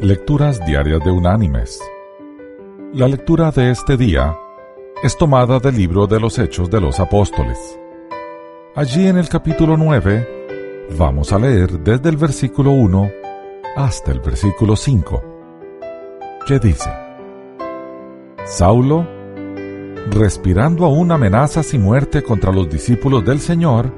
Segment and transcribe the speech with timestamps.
[0.00, 1.80] Lecturas Diarias de Unánimes.
[2.92, 4.32] La lectura de este día
[5.02, 7.58] es tomada del libro de los Hechos de los Apóstoles.
[8.76, 13.10] Allí en el capítulo 9 vamos a leer desde el versículo 1
[13.74, 15.22] hasta el versículo 5,
[16.46, 16.90] que dice,
[18.44, 19.04] Saulo,
[20.12, 23.92] respirando aún amenazas y muerte contra los discípulos del Señor,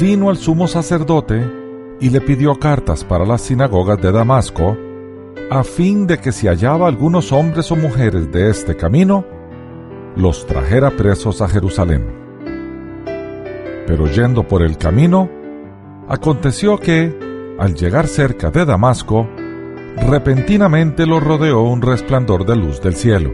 [0.00, 1.44] vino al sumo sacerdote
[2.00, 4.74] y le pidió cartas para las sinagogas de Damasco,
[5.50, 9.24] a fin de que si hallaba algunos hombres o mujeres de este camino,
[10.16, 12.06] los trajera presos a Jerusalén.
[13.86, 15.28] Pero yendo por el camino,
[16.08, 17.14] aconteció que,
[17.58, 19.28] al llegar cerca de Damasco,
[20.08, 23.30] repentinamente lo rodeó un resplandor de luz del cielo,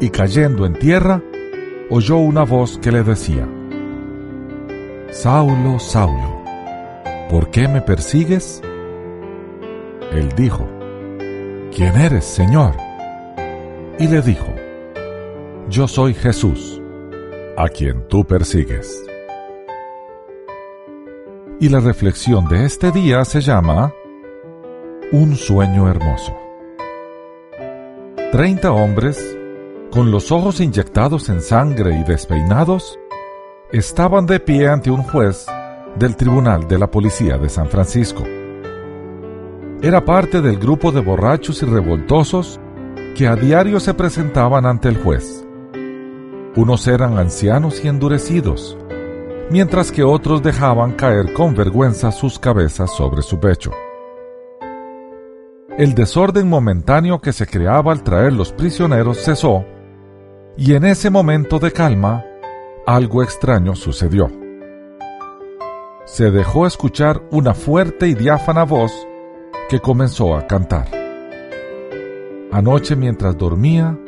[0.00, 1.22] y cayendo en tierra,
[1.88, 3.48] oyó una voz que le decía,
[5.10, 6.42] Saulo, Saulo,
[7.30, 8.60] ¿por qué me persigues?
[10.12, 10.68] Él dijo,
[11.76, 12.74] ¿quién eres, Señor?
[13.98, 14.46] Y le dijo,
[15.68, 16.80] yo soy Jesús,
[17.58, 19.04] a quien tú persigues.
[21.60, 23.92] Y la reflexión de este día se llama
[25.12, 26.34] Un sueño hermoso.
[28.32, 29.36] Treinta hombres,
[29.90, 32.98] con los ojos inyectados en sangre y despeinados,
[33.70, 35.44] estaban de pie ante un juez
[35.98, 38.24] del Tribunal de la Policía de San Francisco.
[39.82, 42.58] Era parte del grupo de borrachos y revoltosos
[43.14, 45.46] que a diario se presentaban ante el juez.
[46.56, 48.78] Unos eran ancianos y endurecidos,
[49.50, 53.70] mientras que otros dejaban caer con vergüenza sus cabezas sobre su pecho.
[55.76, 59.66] El desorden momentáneo que se creaba al traer los prisioneros cesó,
[60.56, 62.24] y en ese momento de calma,
[62.86, 64.30] algo extraño sucedió.
[66.06, 69.06] Se dejó escuchar una fuerte y diáfana voz
[69.68, 70.88] que comenzó a cantar.
[72.52, 73.98] Anoche mientras dormía,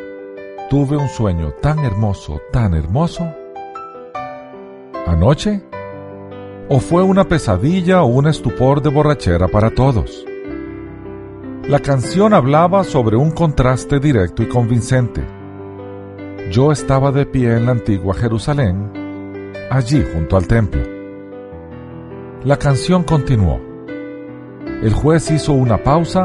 [0.71, 3.27] tuve un sueño tan hermoso, tan hermoso.
[5.07, 5.63] ¿Anoche?
[6.69, 10.25] ¿O fue una pesadilla o un estupor de borrachera para todos?
[11.67, 15.39] La canción hablaba sobre un contraste directo y convincente
[16.51, 18.91] yo estaba de pie en la antigua Jerusalén,
[19.71, 20.81] allí junto al templo.
[22.45, 23.68] La canción continuó.
[24.83, 26.25] El juez hizo una pausa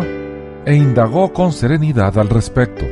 [0.64, 2.86] e indagó con serenidad al respecto.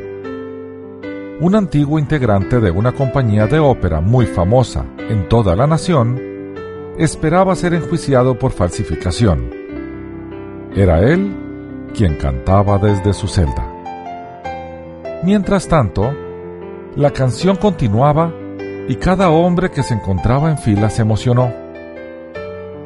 [1.40, 6.20] Un antiguo integrante de una compañía de ópera muy famosa en toda la nación
[6.98, 9.52] esperaba ser enjuiciado por falsificación.
[10.76, 11.32] Era él
[11.94, 13.68] quien cantaba desde su celda.
[15.24, 16.12] Mientras tanto,
[16.96, 18.34] la canción continuaba
[18.88, 21.54] y cada hombre que se encontraba en fila se emocionó.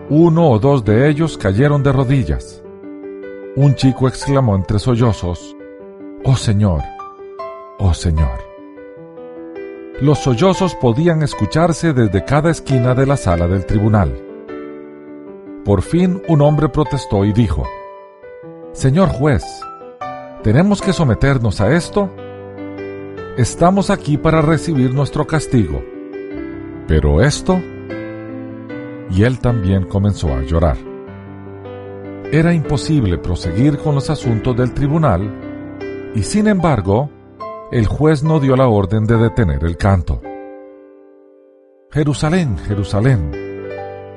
[0.09, 2.64] Uno o dos de ellos cayeron de rodillas.
[3.57, 5.55] Un chico exclamó entre sollozos,
[6.25, 6.81] Oh Señor,
[7.79, 8.43] oh Señor.
[10.01, 14.13] Los sollozos podían escucharse desde cada esquina de la sala del tribunal.
[15.63, 17.63] Por fin un hombre protestó y dijo,
[18.73, 19.45] Señor juez,
[20.43, 22.09] ¿tenemos que someternos a esto?
[23.37, 25.81] estamos aquí para recibir nuestro castigo.
[26.87, 27.61] Pero esto...
[29.11, 30.94] Y él también comenzó a llorar.
[32.31, 37.09] Era imposible proseguir con los asuntos del tribunal y sin embargo,
[37.71, 40.21] el juez no dio la orden de detener el canto.
[41.91, 43.31] Jerusalén, Jerusalén,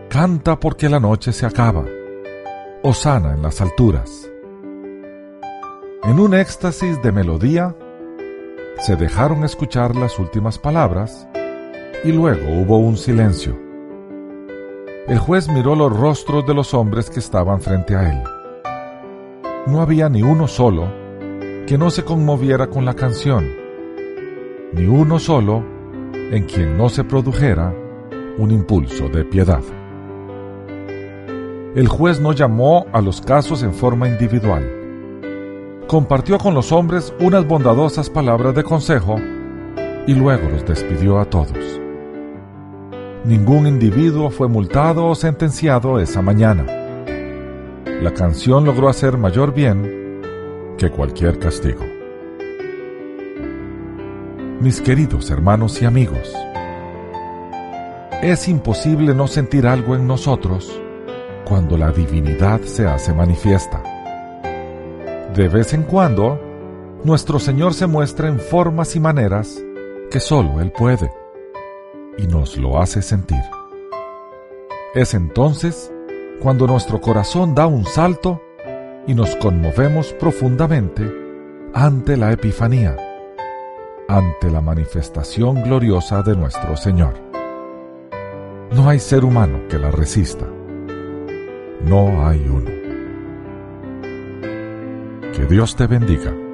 [0.08, 1.84] canta porque la noche se acaba.
[2.82, 4.30] Osana en las alturas.
[6.04, 7.76] En un éxtasis de melodía,
[8.78, 11.28] se dejaron escuchar las últimas palabras
[12.04, 13.67] y luego hubo un silencio.
[15.08, 18.22] El juez miró los rostros de los hombres que estaban frente a él.
[19.66, 20.88] No había ni uno solo
[21.66, 23.48] que no se conmoviera con la canción,
[24.72, 25.62] ni uno solo
[26.12, 27.74] en quien no se produjera
[28.38, 29.62] un impulso de piedad.
[31.74, 34.78] El juez no llamó a los casos en forma individual
[35.88, 39.16] compartió con los hombres unas bondadosas palabras de consejo
[40.06, 41.87] y luego los despidió a todos.
[43.24, 46.64] Ningún individuo fue multado o sentenciado esa mañana.
[48.00, 50.22] La canción logró hacer mayor bien
[50.78, 51.84] que cualquier castigo.
[54.60, 56.32] Mis queridos hermanos y amigos,
[58.22, 60.80] es imposible no sentir algo en nosotros
[61.44, 63.82] cuando la divinidad se hace manifiesta.
[65.34, 66.40] De vez en cuando,
[67.04, 69.62] nuestro Señor se muestra en formas y maneras
[70.10, 71.10] que solo Él puede,
[72.18, 73.42] y nos lo hace sentir.
[74.94, 75.92] Es entonces
[76.40, 78.42] cuando nuestro corazón da un salto
[79.06, 81.10] y nos conmovemos profundamente
[81.72, 82.96] ante la Epifanía,
[84.08, 87.14] ante la manifestación gloriosa de nuestro Señor.
[88.72, 90.46] No hay ser humano que la resista.
[91.84, 92.70] No hay uno.
[95.32, 96.47] Que Dios te bendiga.